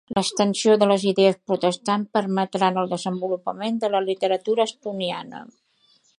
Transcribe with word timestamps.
L'extensió 0.17 0.77
de 0.83 0.85
les 0.91 1.03
idees 1.11 1.37
protestants 1.51 2.09
permeteren 2.19 2.81
el 2.85 2.91
desenvolupament 2.95 3.79
de 3.85 3.93
la 3.97 4.03
literatura 4.09 4.69
estoniana. 4.73 5.45